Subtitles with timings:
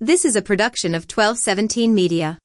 [0.00, 2.36] This is a production of 1217 Media.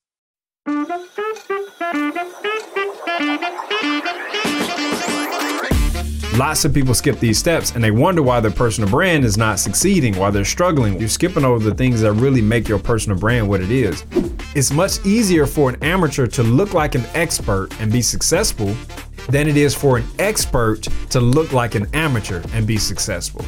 [6.37, 9.59] Lots of people skip these steps and they wonder why their personal brand is not
[9.59, 10.97] succeeding, why they're struggling.
[10.97, 14.05] You're skipping over the things that really make your personal brand what it is.
[14.55, 18.73] It's much easier for an amateur to look like an expert and be successful
[19.27, 23.43] than it is for an expert to look like an amateur and be successful.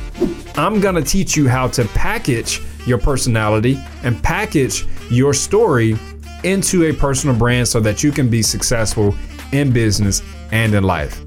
[0.56, 5.98] I'm gonna teach you how to package your personality and package your story
[6.44, 9.16] into a personal brand so that you can be successful
[9.52, 11.24] in business and in life.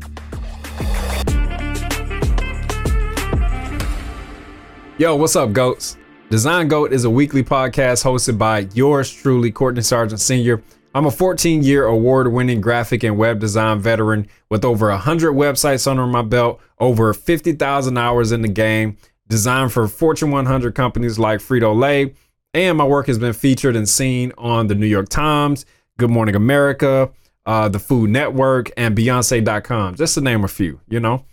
[4.96, 5.96] Yo, what's up, goats?
[6.30, 10.62] Design Goat is a weekly podcast hosted by yours truly, Cortney Sargent Sr.
[10.94, 15.86] I'm a 14 year award winning graphic and web design veteran with over 100 websites
[15.86, 18.96] under my belt, over 50,000 hours in the game,
[19.28, 22.14] designed for Fortune 100 companies like Frito Lay.
[22.54, 25.66] And my work has been featured and seen on the New York Times,
[25.98, 27.10] Good Morning America,
[27.44, 31.24] uh, the Food Network, and Beyonce.com, just to name a few, you know?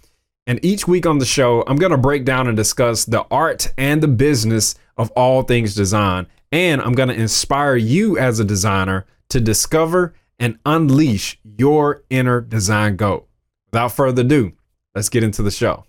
[0.45, 3.71] And each week on the show, I'm going to break down and discuss the art
[3.77, 6.27] and the business of all things design.
[6.51, 12.41] And I'm going to inspire you as a designer to discover and unleash your inner
[12.41, 13.27] design goat.
[13.71, 14.51] Without further ado,
[14.93, 15.85] let's get into the show.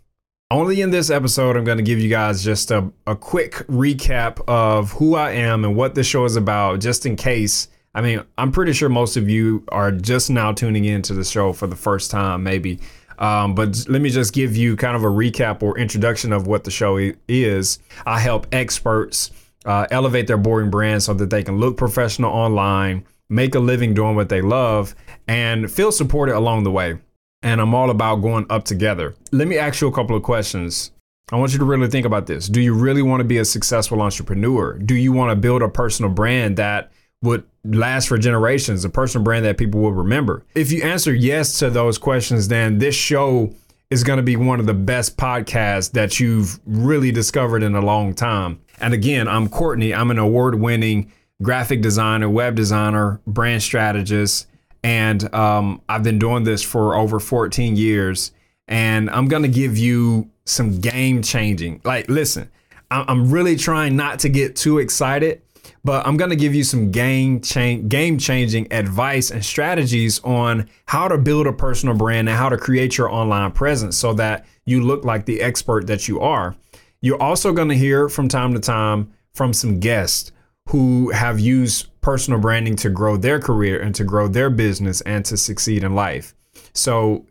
[0.55, 4.41] Only in this episode, I'm going to give you guys just a, a quick recap
[4.47, 7.67] of who I am and what the show is about, just in case.
[7.93, 11.53] I mean, I'm pretty sure most of you are just now tuning into the show
[11.53, 12.79] for the first time, maybe.
[13.19, 16.63] Um, but let me just give you kind of a recap or introduction of what
[16.63, 17.81] the show is.
[18.07, 19.33] I help experts
[19.65, 23.93] uh, elevate their boring brand so that they can look professional online, make a living
[23.93, 24.95] doing what they love,
[25.27, 27.01] and feel supported along the way.
[27.45, 29.15] And I'm all about going up together.
[29.31, 30.91] Let me ask you a couple of questions.
[31.31, 32.49] I want you to really think about this.
[32.49, 34.79] Do you really want to be a successful entrepreneur?
[34.79, 36.91] Do you want to build a personal brand that
[37.23, 40.45] would last for generations, a personal brand that people will remember?
[40.55, 43.55] If you answer yes to those questions, then this show
[43.91, 47.81] is going to be one of the best podcasts that you've really discovered in a
[47.81, 48.61] long time.
[48.81, 49.97] And again, I'm Cortney.
[49.97, 51.13] I'm an award winning
[51.43, 54.47] graphic designer, web designer, brand strategist.
[54.85, 58.31] And um, I've been doing this for over 14 years.
[58.69, 61.81] And I'm going to give you some game changing.
[61.85, 62.51] Like, listen,
[62.91, 65.43] I'm really trying not to get too excited
[65.85, 70.69] but I'm going to give you some game change, game changing advice and strategies on
[70.87, 74.47] how to build a personal brand and how to create your online presence so that
[74.65, 76.57] you look like the expert that you are.
[77.03, 80.33] You're also going to hear from time to time from some guests
[80.71, 85.25] who have used personal branding to grow their career and to grow their business and
[85.25, 86.35] to succeed in life.
[86.75, 87.25] So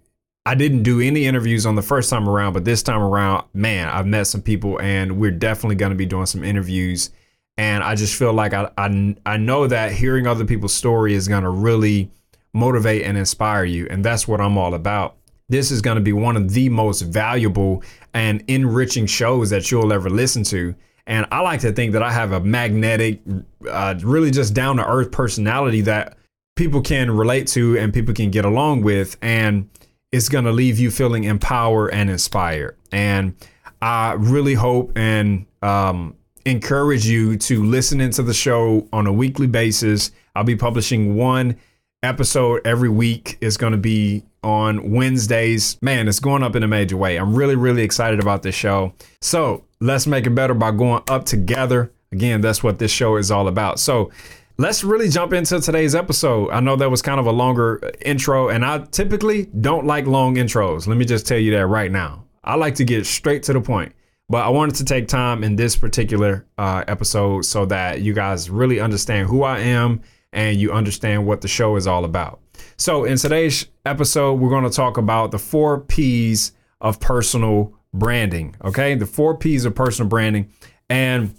[0.47, 3.87] I didn't do any interviews on the first time around, but this time around, man,
[3.87, 7.11] I've met some people and we're definitely going to be doing some interviews
[7.55, 11.27] and I just feel like I, I, I know that hearing other people's story is
[11.27, 12.09] going to really
[12.51, 13.85] motivate and inspire you.
[13.91, 15.17] And that's what I'm all about.
[15.49, 19.93] This is going to be one of the most valuable and enriching shows that you'll
[19.93, 20.73] ever listen to.
[21.05, 23.21] And I like to think that I have a magnetic,
[23.69, 26.17] uh, really just down to earth personality that
[26.55, 29.17] people can relate to and people can get along with.
[29.21, 29.69] And
[30.11, 32.77] it's going to leave you feeling empowered and inspired.
[32.91, 33.35] And
[33.81, 36.15] I really hope and um,
[36.45, 40.11] encourage you to listen into the show on a weekly basis.
[40.35, 41.57] I'll be publishing one
[42.01, 43.37] episode every week.
[43.41, 45.81] It's going to be on Wednesdays.
[45.81, 47.17] Man, it's going up in a major way.
[47.17, 48.93] I'm really, really excited about this show.
[49.21, 51.91] So let's make it better by going up together.
[52.11, 53.79] Again, that's what this show is all about.
[53.79, 54.11] So
[54.57, 56.51] let's really jump into today's episode.
[56.51, 60.35] I know that was kind of a longer intro, and I typically don't like long
[60.35, 60.87] intros.
[60.87, 62.23] Let me just tell you that right now.
[62.43, 63.93] I like to get straight to the point.
[64.29, 68.49] But I wanted to take time in this particular uh, episode so that you guys
[68.49, 70.01] really understand who I am
[70.31, 72.39] and you understand what the show is all about.
[72.77, 78.55] So, in today's episode, we're going to talk about the four P's of personal branding.
[78.63, 80.49] Okay, the four P's of personal branding.
[80.89, 81.35] And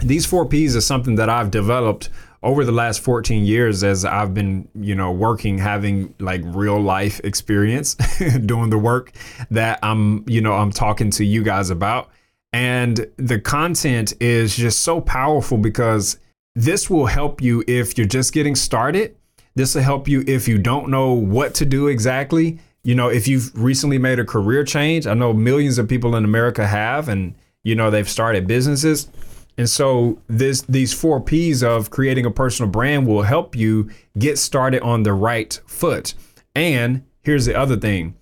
[0.00, 2.10] these four P's is something that I've developed
[2.42, 7.20] over the last 14 years as I've been, you know, working, having like real life
[7.24, 7.94] experience
[8.44, 9.12] doing the work
[9.50, 12.10] that I'm, you know, I'm talking to you guys about.
[12.52, 16.18] And the content is just so powerful because
[16.54, 19.16] this will help you if you're just getting started.
[19.54, 22.60] This will help you if you don't know what to do exactly.
[22.84, 26.24] You know, if you've recently made a career change, I know millions of people in
[26.24, 29.08] America have, and you know, they've started businesses.
[29.56, 34.38] And so this these four P's of creating a personal brand will help you get
[34.38, 36.14] started on the right foot.
[36.54, 38.14] And here's the other thing.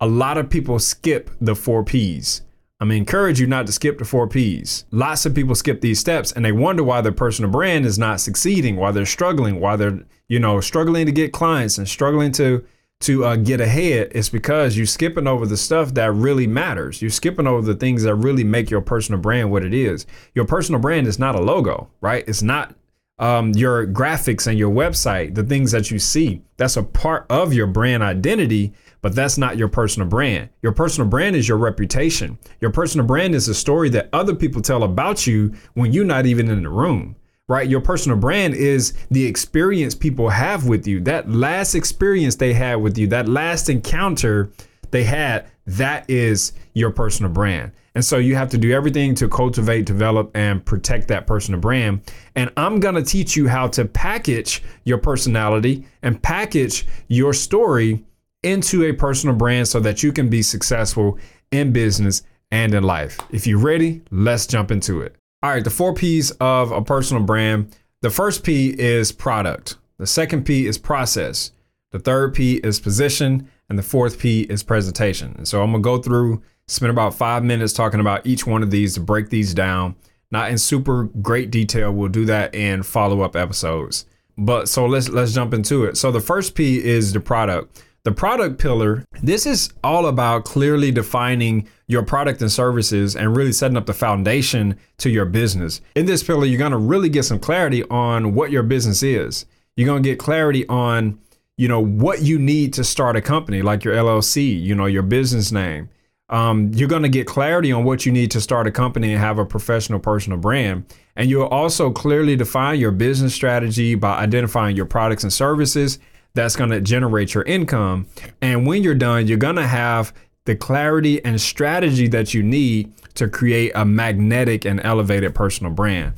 [0.00, 2.42] A lot of people skip the four P's
[2.78, 4.84] I'm gonna encourage you not to skip the four P's.
[4.90, 8.20] Lots of people skip these steps and they wonder why their personal brand is not
[8.20, 12.66] succeeding, why they're struggling, why they're, you know, struggling to get clients and struggling to
[13.00, 14.10] to uh, get ahead.
[14.14, 17.02] It's because you're skipping over the stuff that really matters.
[17.02, 20.06] You're skipping over the things that really make your personal brand what it is.
[20.34, 22.24] Your personal brand is not a logo, right?
[22.26, 22.74] It's not
[23.18, 26.42] um, your graphics and your website, the things that you see.
[26.56, 28.72] That's a part of your brand identity,
[29.02, 30.48] but that's not your personal brand.
[30.62, 32.38] Your personal brand is your reputation.
[32.60, 36.26] Your personal brand is a story that other people tell about you when you're not
[36.26, 37.16] even in the room,
[37.48, 37.68] right?
[37.68, 41.00] Your personal brand is the experience people have with you.
[41.00, 44.50] That last experience they had with you, that last encounter
[44.90, 47.72] they had, that is your personal brand.
[47.94, 52.02] And so you have to do everything to cultivate, develop, and protect that personal brand.
[52.34, 58.04] And I'm going to teach you how to package your personality and package your story
[58.42, 61.18] into a personal brand so that you can be successful
[61.50, 63.18] in business and in life.
[63.30, 65.16] If you're ready, let's jump into it.
[65.46, 67.72] All right, the four P's of a personal brand.
[68.00, 69.76] The first P is product.
[69.96, 71.52] The second P is process.
[71.92, 73.48] The third P is position.
[73.68, 75.36] And the fourth P is presentation.
[75.36, 78.64] And so I'm going to go through Spend about five minutes talking about each one
[78.64, 79.94] of these to break these down.
[80.32, 81.92] Not in super great detail.
[81.92, 84.04] We'll do that in follow up episodes.
[84.36, 85.96] But so let's let's jump into it.
[85.96, 87.84] So the first P is the product.
[88.06, 93.50] The product pillar, this is all about clearly defining your product and services and really
[93.50, 95.80] setting up the foundation to your business.
[95.96, 99.44] In this pillar, you're going to really get some clarity on what your business is.
[99.74, 101.18] You're going to get clarity on,
[101.56, 105.02] you know, what you need to start a company like your LLC, you know, your
[105.02, 105.88] business name
[106.28, 109.20] um, you're going to get clarity on what you need to start a company and
[109.20, 110.84] have a professional personal brand.
[111.14, 115.98] And you'll also clearly define your business strategy by identifying your products and services
[116.36, 118.06] that's going to generate your income.
[118.40, 120.12] And when you're done, you're going to have
[120.44, 126.12] the clarity and strategy that you need to create a magnetic and elevated personal brand.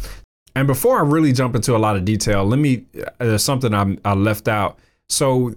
[0.54, 3.72] And before I really jump into a lot of detail, let me, uh, there's something
[3.72, 4.78] I, I left out.
[5.08, 5.54] So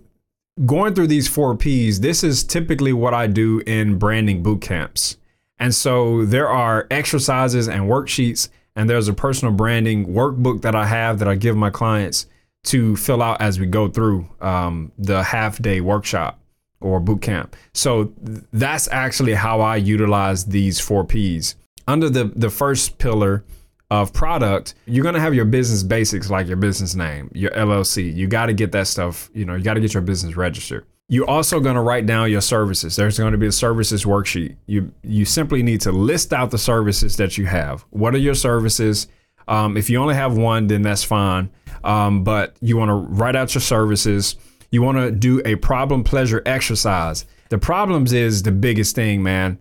[0.65, 5.17] going through these four P's, this is typically what I do in branding boot camps.
[5.57, 10.85] And so there are exercises and worksheets, and there's a personal branding workbook that I
[10.85, 12.25] have that I give my clients
[12.63, 16.39] to fill out as we go through um, the half day workshop
[16.79, 17.55] or boot camp.
[17.73, 18.13] So
[18.51, 21.55] that's actually how I utilize these four P's.
[21.87, 23.43] Under the, the first pillar,
[23.91, 28.15] of product, you're to have your business basics like your business name, your LLC.
[28.15, 30.85] You got to get that stuff, you know, you got to get your business registered.
[31.09, 32.95] You're also to write down your services.
[32.95, 34.55] There's to be a services worksheet.
[34.65, 37.83] You you simply need to list out the services that you have.
[37.89, 39.07] What are your services?
[39.49, 41.49] Um, if you only have one, then that's fine.
[41.83, 44.36] Um, but you want to write out your services.
[44.72, 47.25] You want to do a problem pleasure exercise.
[47.50, 49.60] The problems is the biggest thing, man,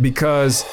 [0.00, 0.64] because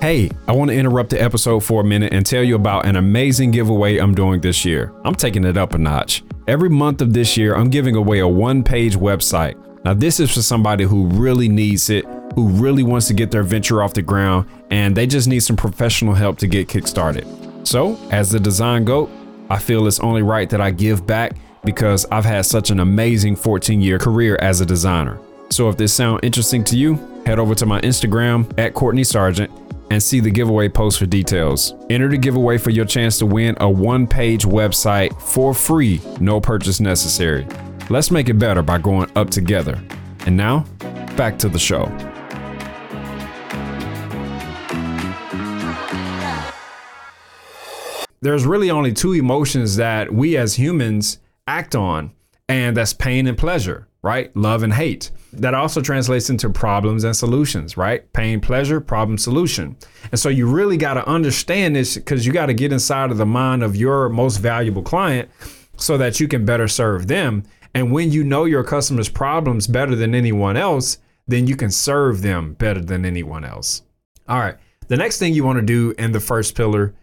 [0.00, 2.94] Hey, I want to interrupt the episode for a minute and tell you about an
[2.94, 4.92] amazing giveaway I'm doing this year.
[5.04, 6.22] I'm taking it up a notch.
[6.46, 9.56] Every month of this year, I'm giving away a one page website.
[9.84, 12.04] Now, this is for somebody who really needs it,
[12.36, 15.56] who really wants to get their venture off the ground, and they just need some
[15.56, 17.47] professional help to get kickstarted.
[17.68, 19.10] So, as the design goat,
[19.50, 21.36] I feel it's only right that I give back
[21.66, 25.20] because I've had such an amazing 14 year career as a designer.
[25.50, 26.94] So, if this sounds interesting to you,
[27.26, 29.50] head over to my Instagram at Cortney Sargent
[29.90, 31.74] and see the giveaway post for details.
[31.90, 36.40] Enter the giveaway for your chance to win a one page website for free, no
[36.40, 37.46] purchase necessary.
[37.90, 39.78] Let's make it better by going up together.
[40.24, 40.60] And now,
[41.18, 41.84] back to the show.
[48.20, 52.12] There's really only two emotions that we as humans act on,
[52.48, 54.34] and that's pain and pleasure right?
[54.36, 55.10] Love and hate.
[55.32, 58.10] That also translates into problems and solutions, right?
[58.12, 59.76] Pain, pleasure, problem, solution.
[60.10, 63.18] And so you really got to understand this because you got to get inside of
[63.18, 65.28] the mind of your most valuable client
[65.76, 67.44] so that you can better serve them.
[67.74, 72.22] And when you know your customers' problems better than anyone else, then you can serve
[72.22, 73.82] them better than anyone else.
[74.28, 74.56] All right.
[74.86, 76.94] The next thing you want to do in the first pillar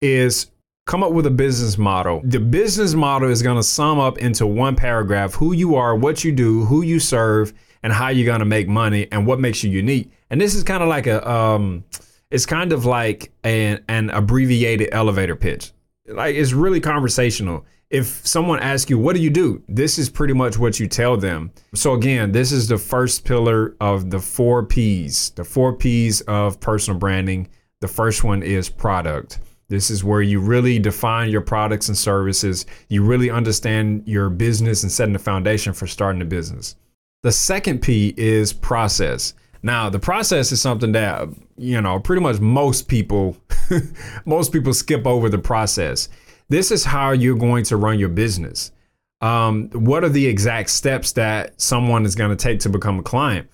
[0.00, 0.50] is
[0.86, 2.22] come up with a business model.
[2.24, 6.24] The business model is going to sum up into one paragraph who you are, what
[6.24, 7.52] you do, who you serve,
[7.82, 10.10] and how you're going to make money and what makes you unique.
[10.30, 11.84] And this is kind of like a um
[12.30, 15.72] it's kind of like an, an abbreviated elevator pitch.
[16.08, 17.64] Like it's really conversational.
[17.88, 19.62] If someone asks you, what do you do?
[19.68, 21.52] This is pretty much what you tell them.
[21.72, 26.58] So, again, this is the first pillar of the four P's, the four P's of
[26.58, 27.48] personal branding.
[27.80, 29.38] The first one is product.
[29.68, 32.66] This is where you really define your products and services.
[32.88, 36.76] You really understand your business and setting the foundation for starting a business.
[37.22, 39.34] The second P is process.
[39.62, 43.36] Now, the process is something that, you know, pretty much most people
[44.24, 46.08] most people skip over the process.
[46.48, 48.70] This is how you're going to run your business.
[49.20, 53.02] Um, what are the exact steps that someone is going to take to become a
[53.02, 53.48] client?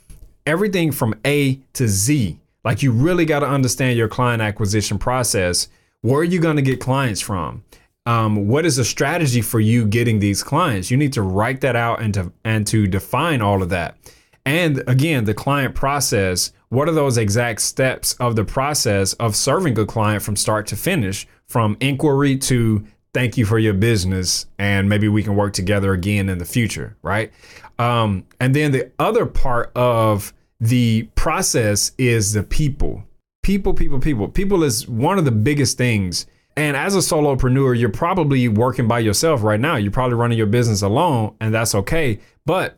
[0.45, 2.39] Everything from A to Z.
[2.65, 5.69] Like you really got to understand your client acquisition process.
[6.03, 7.65] Where are you going to get clients from?
[8.07, 10.91] Um, what is the strategy for you getting these clients?
[10.91, 13.97] You need to write that out and to and to define all of that.
[14.45, 19.79] And again, the client process, what are those exact steps of the process of serving
[19.79, 24.89] a client from start to finish, from inquiry to thank you for your business and
[24.89, 27.31] maybe we can work together again in the future, right?
[27.79, 33.05] Um, and then the other part of the process is the people.
[33.43, 34.29] People, people, people.
[34.29, 36.27] People is one of the biggest things.
[36.57, 39.77] And as a solopreneur, you're probably working by yourself right now.
[39.77, 42.21] You're probably running your business alone, and that's okay.
[42.45, 42.77] But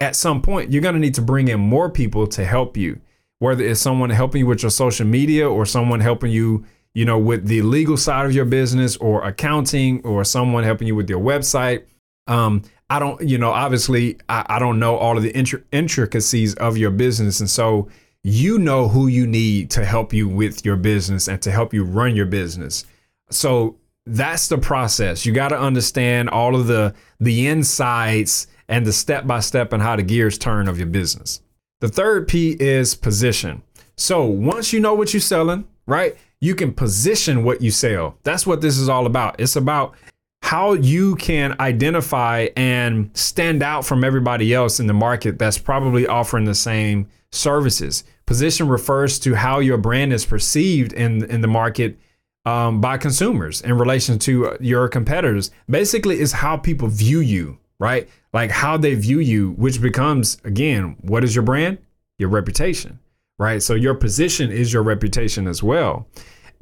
[0.00, 3.00] at some point, you're going to need to bring in more people to help you,
[3.38, 7.18] whether it's someone helping you with your social media or someone helping you, you know,
[7.18, 11.20] with the legal side of your business or accounting or someone helping you with your
[11.20, 11.84] website.
[12.26, 16.54] Um, I don't, you know, obviously, I, I don't know all of the intri- intricacies
[16.54, 17.40] of your business.
[17.40, 17.88] And so
[18.24, 21.84] you know who you need to help you with your business and to help you
[21.84, 22.86] run your business.
[23.30, 23.76] So
[24.06, 25.24] that's the process.
[25.24, 29.82] You got to understand all of the the insights and the step by step and
[29.82, 31.42] how the gears turn of your business.
[31.80, 33.62] The third P is position.
[33.96, 38.18] So once you know what you're selling, right, you can position what you sell.
[38.22, 39.38] That's what this is all about.
[39.38, 39.94] It's about
[40.42, 46.06] how you can identify and stand out from everybody else in the market that's probably
[46.06, 48.04] offering the same services.
[48.26, 51.98] Position refers to how your brand is perceived in, in the market
[52.46, 55.50] um, by consumers in relation to your competitors.
[55.68, 58.08] Basically, is how people view you, right?
[58.32, 61.78] Like how they view you, which becomes, again, what is your brand?
[62.18, 62.98] Your reputation,
[63.38, 63.62] right?
[63.62, 66.06] So your position is your reputation as well.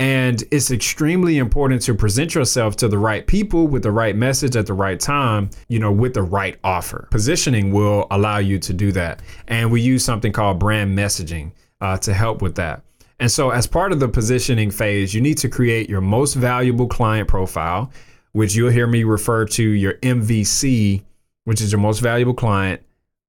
[0.03, 4.57] And it's extremely important to present yourself to the right people with the right message
[4.57, 7.07] at the right time, you know, with the right offer.
[7.13, 9.23] Positioning will allow you to do that.
[9.47, 12.83] And we use something called brand messaging uh, to help with that.
[13.21, 16.89] And so, as part of the positioning phase, you need to create your most valuable
[16.89, 17.93] client profile,
[18.33, 21.05] which you'll hear me refer to your MVC
[21.45, 22.83] which is your most valuable client,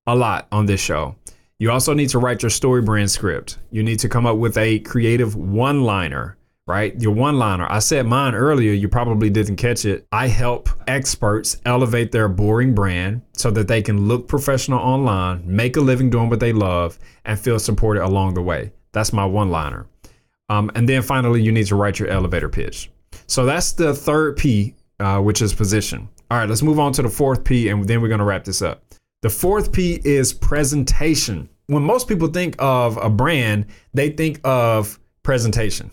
[0.07, 1.15] a lot on this show.
[1.59, 3.57] You also need to write your StoryBrand script.
[3.71, 6.99] You need to come up with a creative one liner, right?
[7.01, 7.67] Your one liner.
[7.69, 10.07] I said mine earlier, you probably didn't catch it.
[10.11, 15.75] I help experts elevate their boring brand so that they can look professional online, make
[15.75, 18.71] a living doing what they love, and feel supported along the way.
[18.93, 19.87] That's my one liner.
[20.49, 22.91] Um, and then finally, you need to write your elevator pitch.
[23.27, 26.07] So that's the third P, uh, which is position.
[26.31, 28.43] All right, let's move on to the fourth P and then we're going to wrap
[28.43, 28.83] this up.
[29.21, 31.49] The fourth P is presentation.
[31.67, 35.91] When most people think of a brand, they think of presentation.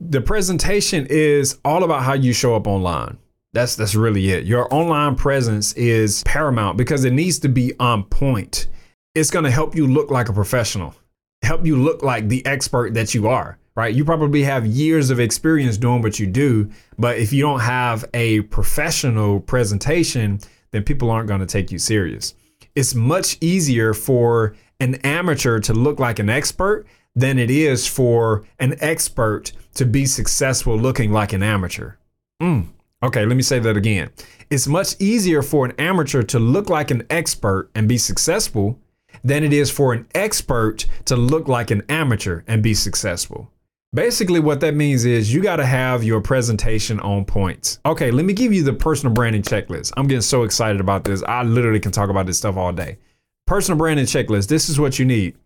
[0.00, 3.18] The presentation is all about how you show up online.
[3.52, 4.44] That's that's really it.
[4.44, 8.68] Your online presence is paramount because it needs to be on point.
[9.14, 10.94] It's going to help you look like a professional.
[11.42, 13.94] Help you look like the expert that you are right?
[13.94, 18.04] You probably have years of experience doing what you do, but if you don't have
[18.12, 20.40] a professional presentation,
[20.72, 22.34] then people aren't going to take you serious.
[22.74, 28.44] It's much easier for an amateur to look like an expert than it is for
[28.58, 31.94] an expert to be successful looking like an amateur.
[32.40, 32.68] Mm.
[33.02, 34.10] Okay, let me say that again.
[34.50, 38.78] It's much easier for an amateur to look like an expert and be successful
[39.24, 43.50] than it is for an expert to look like an amateur and be successful.
[43.92, 47.80] Basically, what that means is you got to have your presentation on points.
[47.84, 49.92] Okay, let me give you the personal branding checklist.
[49.96, 51.24] I'm getting so excited about this.
[51.24, 52.98] I literally can talk about this stuff all day.
[53.46, 54.46] Personal branding checklist.
[54.46, 55.36] This is what you need.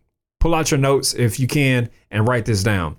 [0.45, 2.97] Pull out your notes if you can and write this down.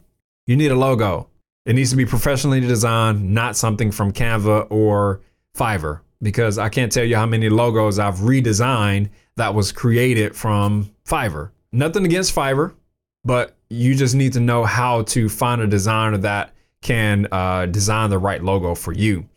[0.48, 1.30] You need a logo.
[1.68, 5.22] It needs to be professionally designed, not something from Canva or
[5.56, 10.90] Fiverr, because I can't tell you how many logos I've redesigned that was created from
[11.08, 11.52] Fiverr.
[11.72, 12.74] Nothing against Fiverr,
[13.24, 18.10] but you just need to know how to find a designer that can uh, design
[18.10, 19.30] the right logo for you.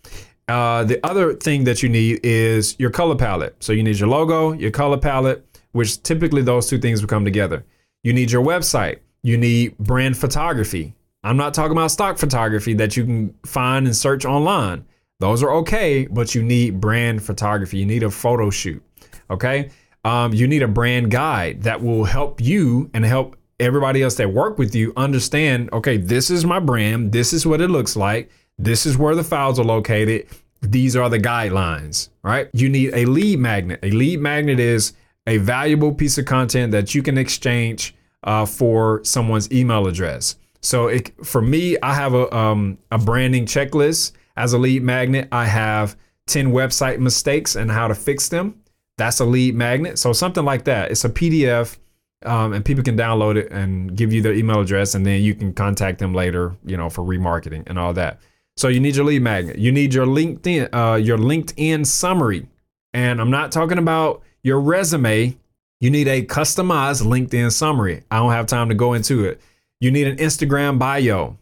[0.48, 3.62] Uh, the other thing that you need is your color palette.
[3.62, 7.26] So you need your logo, your color palette, which typically those two things will come
[7.26, 7.66] together.
[8.08, 9.00] You need your website.
[9.22, 10.94] You need brand photography.
[11.24, 14.86] I'm not talking about stock photography that you can find and search online.
[15.20, 17.76] Those are okay, but you need brand photography.
[17.76, 18.82] You need a photo shoot.
[19.30, 19.68] Okay.
[20.06, 24.32] Um, you need a brand guide that will help you and help everybody else that
[24.32, 28.30] work with you understand okay this is my brand this is what it looks like
[28.56, 30.28] this is where the files are located
[30.62, 34.92] these are the guidelines right you need a lead magnet a lead magnet is
[35.26, 40.36] a valuable piece of content that you can exchange uh, for someone's email address.
[40.60, 45.28] So it, for me, I have a um, a branding checklist as a lead magnet.
[45.32, 45.96] I have
[46.26, 48.60] 10 website mistakes and how to fix them.
[48.96, 49.98] That's a lead magnet.
[49.98, 50.90] So something like that.
[50.90, 51.78] It's a PDF
[52.24, 55.34] um, and people can download it and give you their email address and then you
[55.34, 58.20] can contact them later, you know, for remarketing and all that.
[58.56, 59.58] So you need your lead magnet.
[59.58, 62.48] You need your LinkedIn, uh, your LinkedIn summary.
[62.92, 65.36] And I'm not talking about your resume.
[65.80, 68.02] You need a customized LinkedIn summary.
[68.10, 69.40] I don't have time to go into it.
[69.80, 71.38] You need an Instagram bio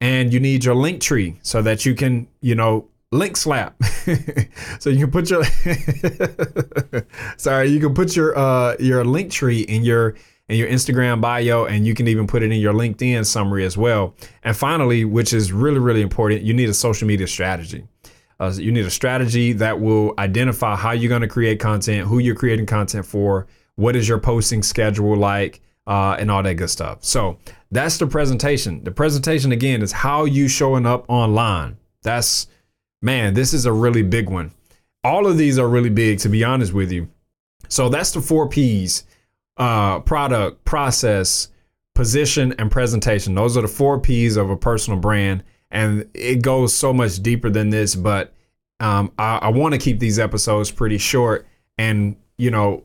[0.00, 3.82] and you need your Linktree so that you can, you know, link slap.
[4.78, 5.44] so you can put your
[7.36, 10.14] sorry, you can put your uh your Linktree in your
[10.48, 13.76] in your Instagram bio and you can even put it in your LinkedIn summary as
[13.76, 14.14] well.
[14.44, 17.88] And finally, which is really really important, you need a social media strategy.
[18.38, 22.18] Uh, you need a strategy that will identify how you're going to create content, who
[22.18, 26.70] you're creating content for, what is your posting schedule like, uh, and all that good
[26.70, 27.02] stuff.
[27.02, 27.38] So
[27.70, 28.84] that's the presentation.
[28.84, 31.76] The presentation again is how you showing up online.
[32.02, 32.46] That's
[33.00, 34.52] man, this is a really big one.
[35.04, 37.08] All of these are really big, to be honest with you.
[37.68, 39.04] So that's the four P's
[39.56, 41.48] uh, product, process,
[41.94, 43.34] position, and presentation.
[43.34, 45.42] Those are the four P's of a personal brand.
[45.70, 48.34] And it goes so much deeper than this, but
[48.78, 51.46] um, I, I want to keep these episodes pretty short.
[51.78, 52.84] And, you know,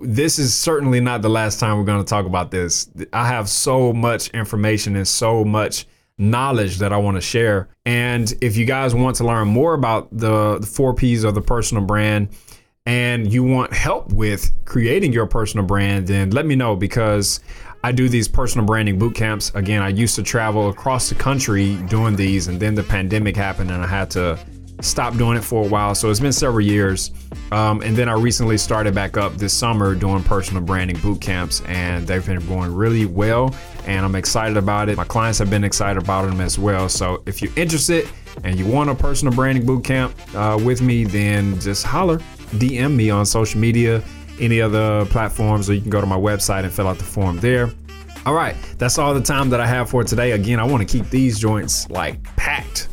[0.00, 2.90] this is certainly not the last time we're going to talk about this.
[3.12, 5.86] I have so much information and so much
[6.18, 7.68] knowledge that I want to share.
[7.84, 11.42] And if you guys want to learn more about the, the four P's of the
[11.42, 12.28] personal brand
[12.86, 17.40] and you want help with creating your personal brand, then let me know because
[17.84, 19.52] I do these personal branding boot camps.
[19.54, 23.70] Again, I used to travel across the country doing these, and then the pandemic happened
[23.70, 24.38] and I had to
[24.80, 25.94] stopped doing it for a while.
[25.94, 27.10] So it's been several years.
[27.52, 31.62] Um, and then I recently started back up this summer doing personal branding boot camps,
[31.66, 33.54] and they've been going really well.
[33.86, 34.96] And I'm excited about it.
[34.96, 36.88] My clients have been excited about them as well.
[36.88, 38.08] So if you're interested
[38.44, 42.18] and you want a personal branding boot camp uh, with me, then just holler,
[42.58, 44.02] DM me on social media,
[44.40, 47.38] any other platforms, or you can go to my website and fill out the form
[47.38, 47.70] there.
[48.26, 50.32] All right, that's all the time that I have for today.
[50.32, 52.88] Again, I want to keep these joints like packed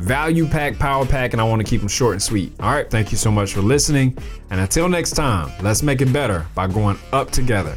[0.00, 2.52] value pack, power pack, and I want to keep them short and sweet.
[2.60, 4.16] All right, thank you so much for listening.
[4.50, 7.76] And until next time, let's make it better by going up together.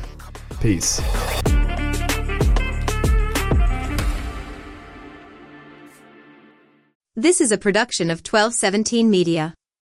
[0.59, 1.01] Peace.
[7.15, 9.53] This is a production of 1217 Media.